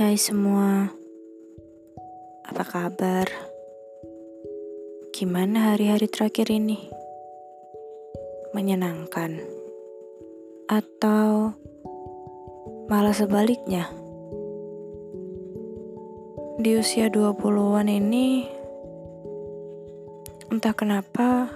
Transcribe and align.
Hai 0.00 0.16
semua, 0.16 0.88
apa 2.48 2.64
kabar? 2.64 3.28
Gimana 5.12 5.76
hari-hari 5.76 6.08
terakhir 6.08 6.48
ini? 6.48 6.88
Menyenangkan? 8.56 9.44
Atau 10.72 11.52
malah 12.88 13.12
sebaliknya? 13.12 13.92
Di 16.56 16.80
usia 16.80 17.12
20-an 17.12 17.92
ini, 17.92 18.48
entah 20.48 20.72
kenapa 20.72 21.52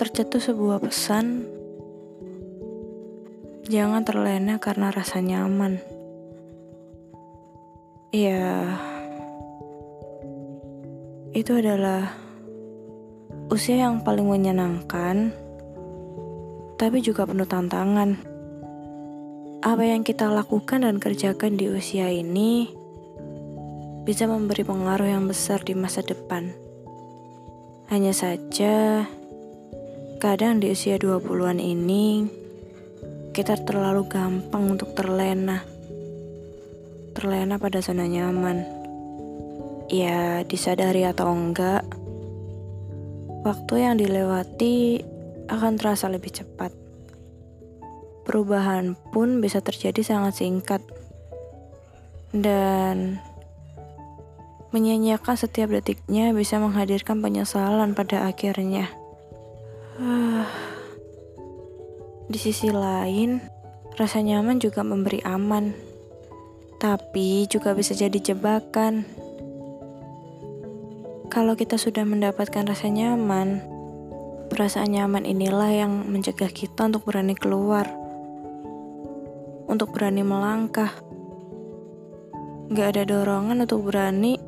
tercetus 0.00 0.48
sebuah 0.48 0.80
pesan 0.80 1.44
jangan 3.68 4.08
terlena 4.08 4.56
karena 4.56 4.88
rasa 4.88 5.20
nyaman. 5.20 5.99
Ya, 8.10 8.66
itu 11.30 11.62
adalah 11.62 12.10
usia 13.54 13.86
yang 13.86 14.02
paling 14.02 14.26
menyenangkan, 14.26 15.30
tapi 16.74 17.06
juga 17.06 17.22
penuh 17.22 17.46
tantangan. 17.46 18.18
Apa 19.62 19.86
yang 19.86 20.02
kita 20.02 20.26
lakukan 20.26 20.82
dan 20.82 20.98
kerjakan 20.98 21.54
di 21.54 21.70
usia 21.70 22.10
ini 22.10 22.74
bisa 24.02 24.26
memberi 24.26 24.66
pengaruh 24.66 25.06
yang 25.06 25.30
besar 25.30 25.62
di 25.62 25.78
masa 25.78 26.02
depan. 26.02 26.50
Hanya 27.94 28.10
saja, 28.10 29.06
kadang 30.18 30.58
di 30.58 30.74
usia 30.74 30.98
20-an 30.98 31.62
ini, 31.62 32.26
kita 33.30 33.54
terlalu 33.62 34.02
gampang 34.10 34.74
untuk 34.74 34.98
terlena 34.98 35.69
terlena 37.20 37.60
pada 37.60 37.84
zona 37.84 38.08
nyaman. 38.08 38.64
Ya, 39.92 40.40
disadari 40.48 41.04
atau 41.04 41.28
enggak, 41.28 41.84
waktu 43.44 43.74
yang 43.84 44.00
dilewati 44.00 45.04
akan 45.52 45.76
terasa 45.76 46.08
lebih 46.08 46.32
cepat. 46.32 46.72
Perubahan 48.24 48.96
pun 49.12 49.44
bisa 49.44 49.60
terjadi 49.60 50.00
sangat 50.00 50.40
singkat. 50.40 50.80
Dan 52.32 53.20
menyanyiakan 54.72 55.36
setiap 55.36 55.68
detiknya 55.68 56.32
bisa 56.32 56.56
menghadirkan 56.56 57.20
penyesalan 57.20 57.92
pada 57.92 58.24
akhirnya. 58.24 58.88
Di 62.30 62.38
sisi 62.38 62.70
lain, 62.72 63.44
rasa 63.98 64.24
nyaman 64.24 64.62
juga 64.62 64.86
memberi 64.86 65.20
aman 65.26 65.89
tapi 66.80 67.44
juga 67.44 67.76
bisa 67.76 67.92
jadi 67.92 68.16
jebakan. 68.16 69.04
Kalau 71.28 71.52
kita 71.52 71.76
sudah 71.76 72.08
mendapatkan 72.08 72.64
rasa 72.64 72.88
nyaman, 72.88 73.60
perasaan 74.48 74.96
nyaman 74.96 75.28
inilah 75.28 75.68
yang 75.68 75.92
mencegah 76.08 76.48
kita 76.48 76.88
untuk 76.88 77.04
berani 77.04 77.36
keluar, 77.36 77.84
untuk 79.68 79.92
berani 79.92 80.24
melangkah. 80.24 80.90
Gak 82.72 82.96
ada 82.96 83.02
dorongan 83.04 83.60
untuk 83.68 83.84
berani 83.84 84.40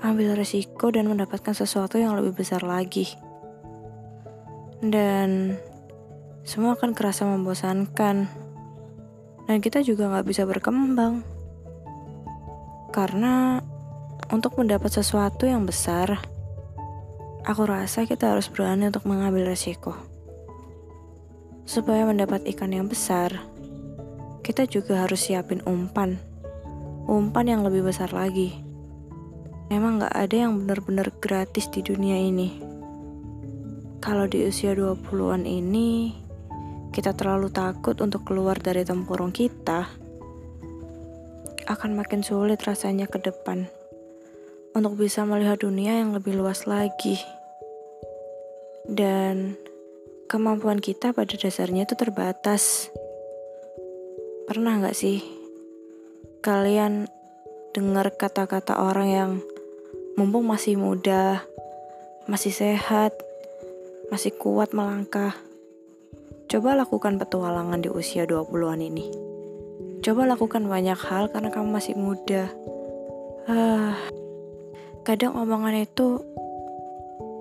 ambil 0.00 0.34
resiko 0.34 0.88
dan 0.88 1.06
mendapatkan 1.06 1.52
sesuatu 1.52 2.00
yang 2.00 2.16
lebih 2.16 2.32
besar 2.32 2.64
lagi. 2.64 3.12
Dan 4.80 5.60
semua 6.48 6.80
akan 6.80 6.96
kerasa 6.96 7.28
membosankan. 7.28 8.26
Dan 9.46 9.58
kita 9.60 9.84
juga 9.84 10.08
gak 10.08 10.26
bisa 10.26 10.48
berkembang. 10.48 11.41
Karena 12.92 13.56
untuk 14.28 14.60
mendapat 14.60 14.92
sesuatu 14.92 15.48
yang 15.48 15.64
besar, 15.64 16.20
aku 17.40 17.64
rasa 17.64 18.04
kita 18.04 18.36
harus 18.36 18.52
berani 18.52 18.92
untuk 18.92 19.08
mengambil 19.08 19.48
resiko. 19.48 19.96
Supaya 21.64 22.04
mendapat 22.04 22.44
ikan 22.52 22.68
yang 22.68 22.92
besar, 22.92 23.48
kita 24.44 24.68
juga 24.68 25.08
harus 25.08 25.24
siapin 25.24 25.64
umpan. 25.64 26.20
Umpan 27.08 27.48
yang 27.48 27.64
lebih 27.64 27.80
besar 27.88 28.12
lagi. 28.12 28.60
Memang 29.72 30.04
gak 30.04 30.12
ada 30.12 30.36
yang 30.36 30.60
benar-benar 30.60 31.16
gratis 31.16 31.72
di 31.72 31.80
dunia 31.80 32.20
ini. 32.20 32.60
Kalau 34.04 34.28
di 34.28 34.44
usia 34.44 34.76
20-an 34.76 35.48
ini, 35.48 36.12
kita 36.92 37.16
terlalu 37.16 37.48
takut 37.48 37.96
untuk 38.04 38.28
keluar 38.28 38.60
dari 38.60 38.84
tempurung 38.84 39.32
kita, 39.32 40.01
akan 41.66 41.94
makin 41.94 42.26
sulit 42.26 42.62
rasanya 42.62 43.06
ke 43.06 43.22
depan 43.22 43.70
untuk 44.72 44.96
bisa 44.96 45.22
melihat 45.28 45.60
dunia 45.60 46.00
yang 46.00 46.16
lebih 46.16 46.36
luas 46.36 46.64
lagi. 46.64 47.20
Dan 48.88 49.54
kemampuan 50.26 50.80
kita 50.80 51.12
pada 51.12 51.34
dasarnya 51.36 51.84
itu 51.84 51.94
terbatas. 51.94 52.88
Pernah 54.48 54.82
nggak 54.82 54.96
sih 54.96 55.22
kalian 56.42 57.06
dengar 57.70 58.10
kata-kata 58.18 58.82
orang 58.82 59.08
yang 59.08 59.30
mumpung 60.18 60.44
masih 60.44 60.74
muda, 60.74 61.46
masih 62.26 62.50
sehat, 62.50 63.14
masih 64.10 64.34
kuat 64.34 64.74
melangkah. 64.74 65.38
Coba 66.50 66.76
lakukan 66.76 67.16
petualangan 67.16 67.80
di 67.80 67.88
usia 67.88 68.28
20-an 68.28 68.82
ini. 68.82 69.31
Coba 70.02 70.26
lakukan 70.26 70.66
banyak 70.66 70.98
hal 70.98 71.30
karena 71.30 71.54
kamu 71.54 71.78
masih 71.78 71.94
muda. 71.94 72.50
Ah, 73.46 73.94
kadang 75.06 75.38
omongan 75.38 75.86
itu 75.86 76.18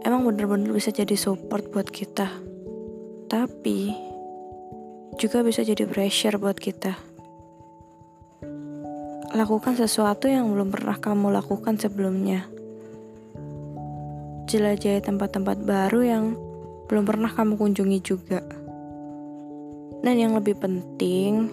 emang 0.05 0.21
bener-bener 0.29 0.69
bisa 0.69 0.93
jadi 0.93 1.17
support 1.17 1.73
buat 1.73 1.89
kita. 1.89 2.29
Tapi 3.25 3.97
juga 5.17 5.41
bisa 5.41 5.65
jadi 5.65 5.89
pressure 5.89 6.37
buat 6.37 6.53
kita. 6.53 6.93
Lakukan 9.33 9.73
sesuatu 9.73 10.29
yang 10.29 10.53
belum 10.53 10.69
pernah 10.69 11.01
kamu 11.01 11.33
lakukan 11.33 11.81
sebelumnya. 11.81 12.45
Jelajahi 14.45 15.01
tempat-tempat 15.01 15.65
baru 15.65 16.01
yang 16.05 16.37
belum 16.85 17.09
pernah 17.09 17.33
kamu 17.33 17.57
kunjungi 17.57 17.99
juga. 18.05 18.45
Dan 20.05 20.13
yang 20.13 20.37
lebih 20.37 20.61
penting, 20.61 21.49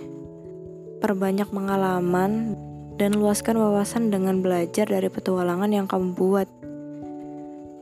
perbanyak 0.98 1.50
pengalaman, 1.50 2.59
dan 2.98 3.14
luaskan 3.14 3.62
wawasan 3.62 4.10
dengan 4.10 4.42
belajar 4.42 4.91
dari 4.91 5.06
petualangan 5.06 5.70
yang 5.70 5.86
kamu 5.86 6.19
buat. 6.19 6.50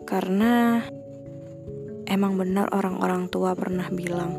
Karena 0.04 0.84
emang 2.04 2.36
benar 2.36 2.68
orang-orang 2.70 3.32
tua 3.32 3.56
pernah 3.56 3.88
bilang, 3.88 4.36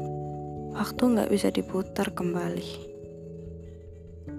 waktu 0.77 1.01
nggak 1.01 1.29
bisa 1.33 1.49
diputar 1.49 2.13
kembali. 2.13 2.69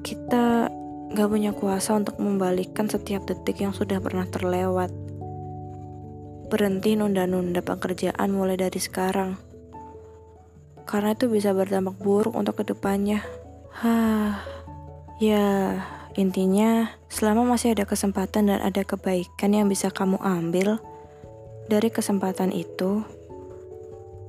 Kita 0.06 0.71
nggak 1.10 1.28
punya 1.28 1.50
kuasa 1.50 1.98
untuk 1.98 2.22
membalikan 2.22 2.87
setiap 2.87 3.27
detik 3.27 3.59
yang 3.59 3.75
sudah 3.75 3.98
pernah 3.98 4.25
terlewat. 4.31 4.94
Berhenti 6.48 6.97
nunda-nunda 6.97 7.60
pekerjaan 7.60 8.32
mulai 8.32 8.56
dari 8.56 8.81
sekarang. 8.81 9.37
Karena 10.88 11.12
itu 11.12 11.28
bisa 11.28 11.53
berdampak 11.53 12.00
buruk 12.00 12.32
untuk 12.32 12.62
ke 12.62 12.65
depannya. 12.65 13.21
Hah, 13.78 14.43
ya 15.22 15.78
intinya 16.19 16.91
selama 17.06 17.47
masih 17.47 17.78
ada 17.78 17.87
kesempatan 17.87 18.50
dan 18.50 18.59
ada 18.59 18.83
kebaikan 18.83 19.55
yang 19.55 19.71
bisa 19.71 19.94
kamu 19.94 20.19
ambil 20.19 20.83
dari 21.71 21.87
kesempatan 21.87 22.50
itu, 22.50 23.06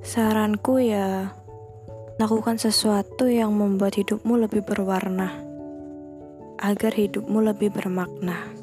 saranku 0.06 0.78
ya 0.78 1.34
lakukan 2.22 2.62
sesuatu 2.62 3.26
yang 3.26 3.50
membuat 3.58 3.98
hidupmu 3.98 4.38
lebih 4.38 4.62
berwarna 4.62 5.34
agar 6.62 6.94
hidupmu 6.94 7.42
lebih 7.42 7.74
bermakna. 7.74 8.59